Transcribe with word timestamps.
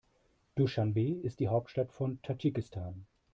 Duschanbe 0.55 1.11
ist 1.21 1.39
die 1.39 1.47
Hauptstadt 1.49 1.91
von 1.93 2.19
Tadschikistan. 2.23 3.05